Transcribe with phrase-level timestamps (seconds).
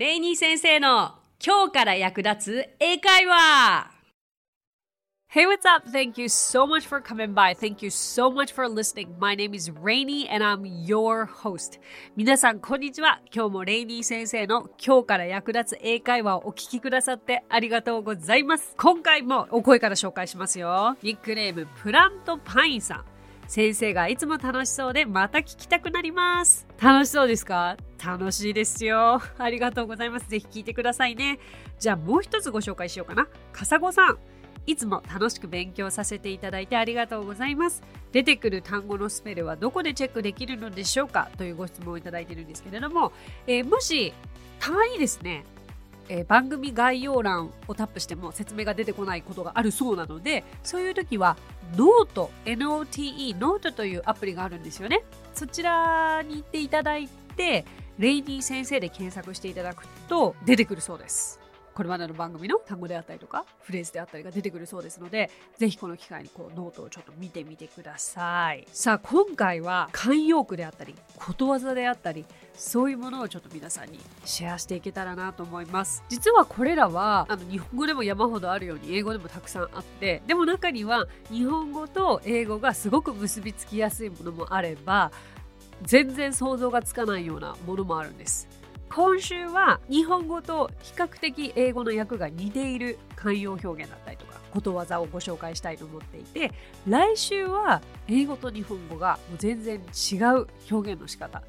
[0.00, 3.90] レイニー先生の今日から役立つ英会話
[5.30, 5.90] Hey, what's up?
[5.90, 7.54] Thank you so much for coming by.
[7.54, 9.08] Thank you so much for listening.
[9.18, 11.78] My name is Rainy and I'm your host.
[12.16, 13.20] 皆さん、こんにちは。
[13.30, 18.74] 今日もレイニー先生の今日から役立つ英会話をお聞きくださってありがとうございます。
[18.78, 20.96] 今回もお声から紹介しますよ。
[21.02, 23.19] ニックネーム、プラントパインさん。
[23.50, 26.68] 先生がいつも楽しそうでまた聞きたくなります。
[26.80, 27.76] 楽しそうですか？
[28.00, 29.20] 楽しいですよ。
[29.38, 30.30] ありがとうございます。
[30.30, 31.40] ぜひ聞いてくださいね。
[31.76, 33.26] じゃあもう一つご紹介しようかな。
[33.52, 34.18] かさごさん。
[34.66, 37.82] いつも楽しく勉強させていただいてありがとうございます。
[38.12, 41.28] 出てくる単語のスペルはどこでチェックできるのでしょうか？
[41.36, 43.10] というご質問をいただいているんですけれども、
[43.48, 44.14] えー、もし
[44.60, 45.44] たまにですね、
[46.10, 51.36] えー、番組概要欄をタップしても説明が出てこないことがあるそうなのでそういう時は
[51.76, 55.04] ノート NOTE ノートというアプリがあるんですよね。
[55.32, 57.64] そちらに行っていただいて
[57.98, 61.38] レイディー先生で検索していただくと出てくるそうです。
[61.80, 68.66] これまでの番組の単語であったりとかフレーズであったりが出てくるそうですのでぜひこの機会にこうノートをちょっと見てみてください。
[68.70, 76.04] さあ今回は慣用句であったりことわざであったりそういうものをちょっと皆さんにシェアしていけたらなと思います。
[76.10, 85.12] 実はこれらはあの日本語でも山ほどあるように英語でもたくさんあってでも中には日本語と英語がすごく結びつきやすいものもあれば
[85.80, 88.59] 全然想像がつかないようなものもあるんです。
[88.92, 96.52] 今週は日本語と比較的英語の訳が似ている慣用表現だったりとかことわざをご紹介したいと思っていて
[96.88, 101.42] 来週は英語と日本語がもう全然違う表現の仕方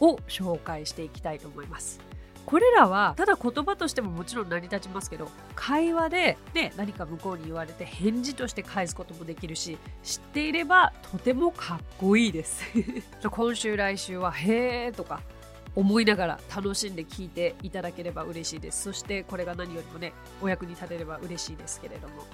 [0.00, 2.00] を紹介していきたいと思います。
[2.46, 12.64] これらはただ言葉としてももちろん成り立ちますけど会話で、ね、何か向こうに言われて返事として返すこともできるし知っていればとてもかっこいいです
[13.30, 15.20] 今週来週は「へー」とか
[15.78, 20.12] 思いながら楽しんで聞いていただければ嬉しいですそしてこれが何よりもね
[20.42, 22.26] お役に立てれば嬉しいですけれども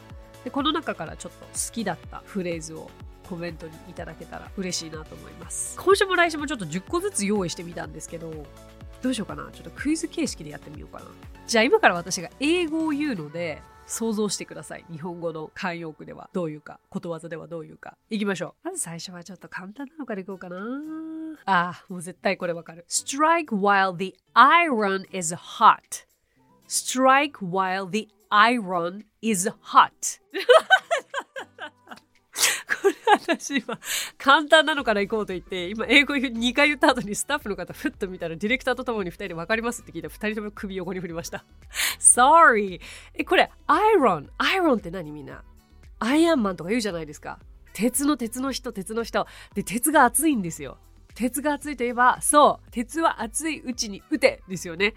[0.44, 2.90] でこの中からちょっと好きだったフレーズを
[3.28, 8.32] コメントにいただけたら嬉しいなと思います今週も来週もちょっと10個ずつ用意してみたんですけど
[9.02, 9.50] どうしようかな？
[9.52, 11.06] ちょっとクイズ形式でやってみようかな
[11.46, 14.84] じゃあ今から私が英語を言うので想像してください。
[14.90, 17.98] 日本語の慣用句ではどういうか、ことわざではどういうか。
[18.08, 18.68] いきましょう。
[18.68, 20.56] まず最初はちょっと簡単なのからいこうかな。
[21.44, 22.84] ああ、もう絶対これわかる。
[22.88, 26.06] Strike while the iron is hot.
[26.68, 29.92] Strike while the iron is hot.
[32.82, 32.94] これ
[33.36, 33.78] 私今
[34.18, 41.44] 簡単なのから行こうと言って今英語2回言った後にスタッフの方ふっと見たらディレクターと共に2人で分かりますって聞いたら2人とも首横に振りました。
[41.98, 42.80] Sorry.
[43.14, 45.42] えこれアイロンアイロンって何みんな？
[46.00, 47.38] アイアンマンとか言うじゃないですか。
[47.72, 49.26] 鉄の鉄の人鉄の人。
[49.54, 50.78] で鉄が熱いんですよ。
[51.14, 54.94] 鉄が熱いといえばそう鉄は熱いうちに撃てですよね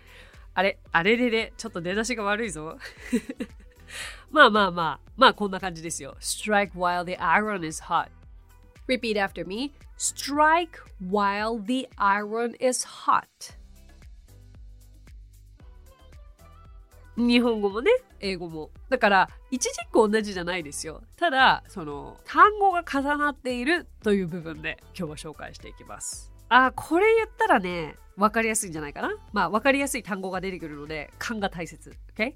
[0.53, 2.77] あれあれれれちょっと出だしが悪いぞ
[4.31, 6.15] まあまあまあ、まあこんな感じですよ。
[6.19, 8.09] Strike while the iron is hot.
[8.87, 9.71] Repeat after me.
[9.97, 10.79] Strike
[11.09, 13.25] while the iron is hot.
[17.15, 18.69] 日本語もね、英語も。
[18.89, 21.01] だから、一軸同じじゃないですよ。
[21.17, 26.31] ただ、その、単語が重なっているという部分で今日は紹介していきます。
[26.49, 29.15] あ、これ言ったらね、わかりやすいんじゃないかな？
[29.33, 31.95] まあ、わかりやすい単語が出てくるので、勘が大切。
[32.15, 32.35] Okay?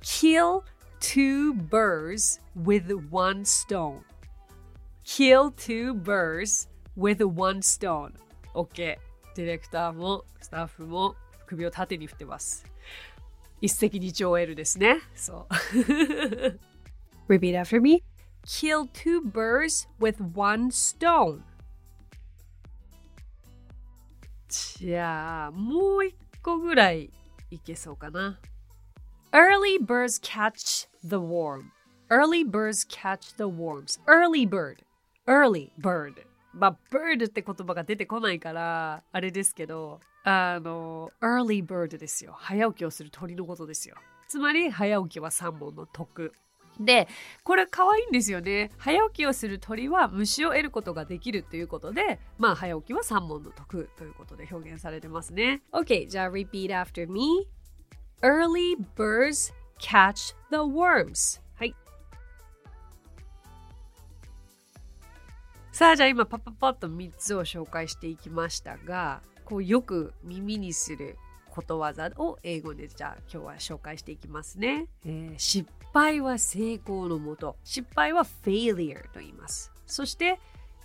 [0.00, 0.62] Kill
[1.00, 4.00] two birds with one stone.
[5.04, 8.14] Kill two birds with one stone.
[8.54, 8.98] OK？
[9.34, 11.14] ディレクターもスタッフも
[11.46, 12.66] 首を縦に振ってます。
[13.61, 14.99] 一石二鳥得 るですね。
[15.15, 15.53] そう。
[17.27, 18.03] Repeat after me.
[18.45, 21.41] Kill two birds with one stone.
[24.47, 27.11] じゃあ、もう一個ぐらい
[27.51, 28.39] いけそうかな。
[29.31, 31.71] Early birds catch the worm.
[32.09, 33.99] Early birds catch the worms.
[34.05, 34.77] Early bird.
[35.25, 36.13] Early bird.
[36.53, 42.34] まあ、bird って言葉が出てこないから、あれですけど、 あの、early bird ですよ。
[42.36, 43.96] 早起きをする鳥のことですよ。
[44.28, 46.32] つまり、早起きは三本の得。
[46.80, 47.06] で、
[47.44, 48.70] これ可愛いんですよね。
[48.78, 55.62] 早起きをする鳥は虫を得ることができるということで、まあ、早起きは三本の得ということで表現されてますね。
[55.72, 57.46] OK、じゃあ、repeat after me.
[58.22, 61.42] Early birds catch the worms.
[65.72, 69.22] さあ、じゃあ今パパパッと3つを紹介していきましたが、
[69.52, 71.18] こうよく耳にする
[71.50, 74.86] ことわざを英語でじゃあ今日は紹介していきますね。
[75.04, 77.56] えー、失敗は成功のもと。
[77.62, 79.70] 失敗は failure と言います。
[79.86, 80.40] そして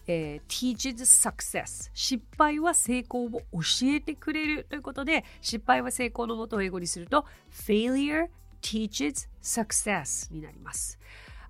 [0.09, 3.41] えー、teaches success 失敗は成功を教
[3.83, 8.27] えてくれるということで失敗は成功のもとを英語にすると failure
[8.61, 10.97] teaches success になります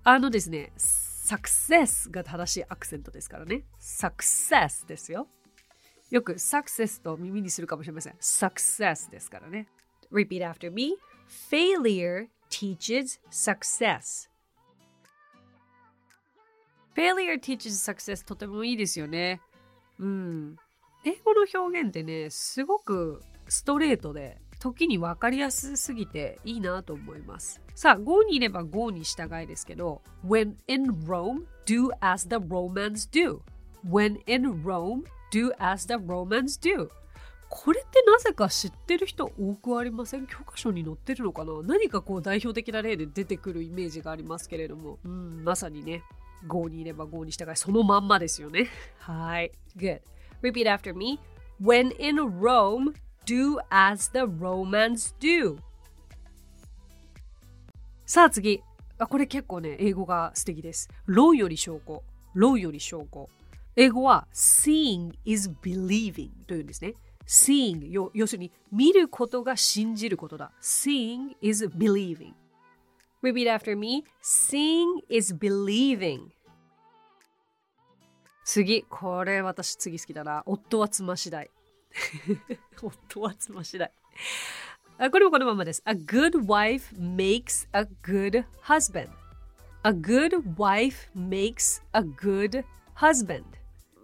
[0.02, 5.28] あのですね success が正しいアクセントですからね success ですよ
[6.10, 9.66] よく success と耳にするかもしれません success ですからね
[10.12, 10.96] repeat after me
[11.50, 14.28] failure teaches success
[16.98, 19.40] failure teaches success とてもいいですよね。
[20.00, 20.56] うん。
[21.04, 27.60] 英語の表現ってね、すごくストレートで、時に分かりやすすぎていいなと思います。
[27.76, 33.38] さあ、Go にいれば Go に従いですけど、When in Rome, do as the Romans do.
[33.88, 36.88] When in Rome, do as the Romans do.
[37.50, 40.26] これってなぜか知ってる人多くありません？
[40.26, 41.52] 教科書に載ってるのかな？
[41.62, 46.02] 何かこう代表的な例で出てくるイメージがありますけれども、うん、まさにね、
[46.46, 48.68] 5にいれば5に従い、そのまんまですよね。
[48.98, 49.50] はい。
[49.76, 50.00] Good.
[50.42, 51.18] Repeat after me.
[51.60, 52.94] When in Rome,
[53.24, 55.56] do as the Romans do.
[58.04, 58.62] さあ次。
[58.98, 60.88] あ、これ結構ね、英語が素敵です。
[61.06, 62.02] 論より証拠。
[62.34, 63.28] 論より証拠。
[63.80, 66.94] 英語は seeing is believing というんですね。
[67.28, 70.50] seeing 要するに見ることが信じることだ。
[70.60, 72.32] seeing is believing.
[73.22, 74.04] Repeat after me.
[74.20, 76.22] Seeing is believing.
[78.44, 80.42] 次、これ私次好きだな。
[80.44, 81.48] 夫は妻次第。
[82.82, 83.92] 夫は妻次第。
[84.98, 85.84] あこれもこのままです。
[85.86, 89.10] A good wife makes a good husband.
[89.84, 92.64] A good wife makes a good
[92.96, 93.57] husband.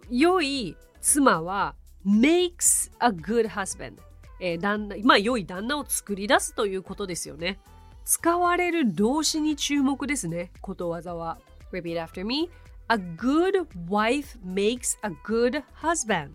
[0.09, 1.75] 良い妻は
[2.05, 3.95] makes a good husband.
[4.39, 7.59] えー、旦那、まあ良い旦那を作り出すということですよね。
[8.03, 10.51] 使われる動詞に注目ですね。
[10.61, 11.39] ことわざは。
[11.71, 12.49] Repeat after me.
[12.87, 16.31] A good wife makes a good husband.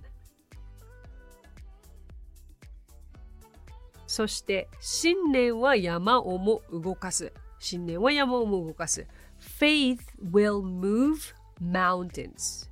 [4.07, 7.33] そして信念は山をも動かす。
[7.61, 9.07] 信念は山をも動かす。
[9.39, 10.01] Faith
[10.33, 11.33] will move
[11.63, 12.70] mountains.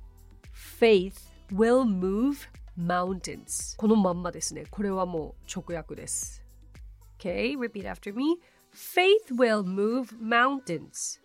[0.79, 2.47] Faith will move
[2.77, 3.75] mountains.
[3.75, 4.63] このまんまですね。
[4.71, 6.41] これはもう直訳です。
[7.19, 8.37] Okay, repeat after me.
[8.73, 11.19] Faith will move mountains.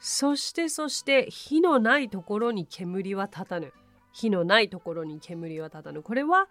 [0.00, 3.74] そしてそして火のないところに煙は立たぬ。
[4.12, 6.02] 火のないところに煙は立たぬ。
[6.02, 6.48] これは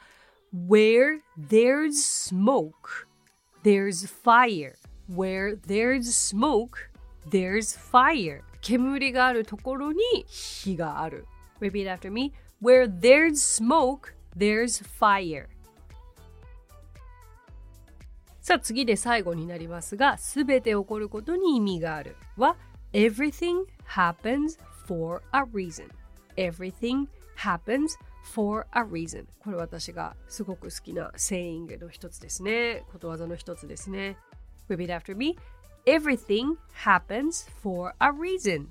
[0.54, 3.08] Where there's smoke,
[3.64, 4.76] there's fire.
[5.10, 6.92] Where there's smoke,
[7.28, 8.44] there's fire.
[8.62, 11.26] 煙があるところに火がある。
[11.60, 12.34] Repeat after me.
[12.62, 15.48] Where there's smoke, there's fire.
[18.42, 22.56] さあ次で最後になりますが、すべて起こることに意味があるは
[22.94, 25.90] Everything happens for a reason.
[26.36, 27.98] Everything happens
[28.34, 29.26] for a reason.
[29.40, 32.84] これ私がすごく好きな saying の一つですね。
[32.92, 34.18] ことわざの一つですね。
[34.70, 35.38] Repeat after me.
[35.86, 38.68] Everything happens for a reason.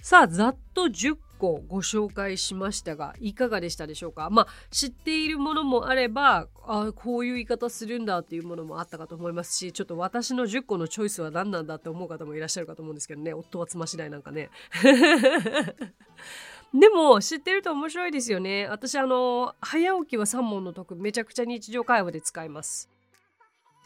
[0.00, 4.30] さあ、ざっと10個ご紹介しましたが、いかがでしたでしょうか？
[4.30, 14.50] まあ、知っているものもあれば、あこういう言い方するんだっていうものもあったかと思いますし、ちょっと私の10個のチョイスは何なんだって思う方もいらっしゃるかと思うんですけどね、夫は妻次第なんかね。
[16.72, 18.66] でも知ってると面白いですよね。
[18.68, 22.90] 私あの早起きは3問の得めちゃくちゃ日常会話で使います。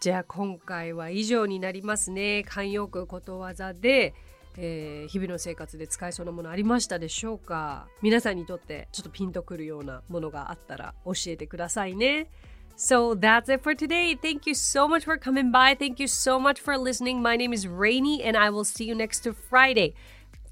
[0.03, 2.43] じゃあ今回は以上になりますね。
[2.45, 4.15] 慣用句ことわざで
[4.59, 12.29] えー、日々の生活で使えそうなものありましたでしょうか皆さんにとってちょっとピンとくるようなものがあったら教えてくださいね。
[12.77, 14.19] So that's it for today.
[14.19, 15.77] Thank you so much for coming by.
[15.79, 17.23] Thank you so much for listening.
[17.23, 19.95] My name is Rainy and I will see you next Friday.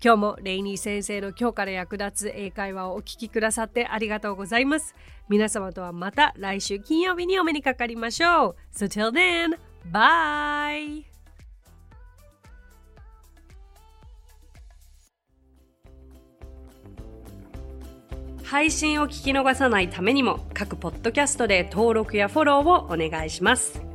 [0.03, 4.95] 今日もレイニー先生の今日から役立つ英会話をお聞きくださってありがとうございます。
[5.29, 8.57] 皆様とはまた来週金曜日にお目にかかりましょう。
[8.75, 9.59] So till then,
[9.93, 11.05] bye!
[18.43, 23.90] 配信を聞き逃さないためにも各ポッドキャストで登録やフォローをお願いします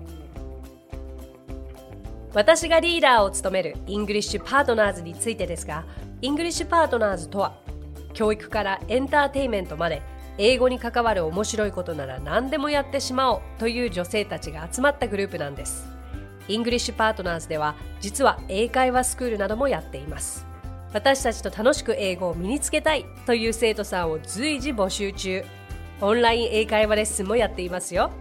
[2.35, 5.85] 私がリーダーを務める English Partners についてですが
[6.21, 7.55] English Partners とは
[8.13, 10.01] 教育からエンターテインメントまで
[10.37, 15.87] 英語に関わる面白いことなら何でもやってしまおうという女性たちが集まったグループなんです。
[16.49, 20.45] English Partners では実は英会話スクールなどもやっています。
[20.91, 25.45] 私たちと楽しく英語を身につけたいという生徒さんを随時募集中。
[26.01, 28.11] オンライン英会話レッスンもやっていますよ。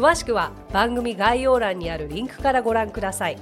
[0.00, 3.36] 詳しくは番組概要欄にあるリンクからご覧ください。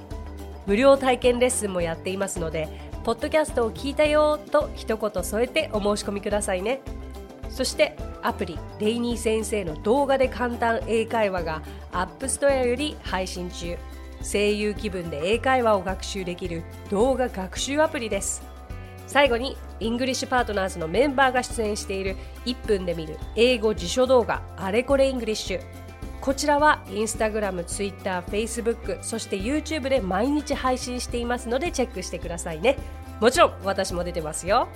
[0.65, 2.67] 無料体験レッスンもやっていますので
[3.05, 6.81] ポッドキャストを聞いたよと一言添えてお申し込みくださいね。
[7.49, 11.61] そしてアプリレイニー先生の動画で簡単英会話が
[11.93, 13.77] App Store より配信中。
[14.21, 18.43] 声優気分で英会話を学習できる動画学習アプリです。
[19.07, 25.78] 最後に English Partners のメンバーが出演している1分で見る英語辞書動画あれこれ English
[26.21, 32.77] こちらはインスタグラム、ツイッター、フェイスブック、そして YouTube で毎日配信していますのでチェックしてくださいね。
[33.21, 34.67] もちろん私も出てますよ。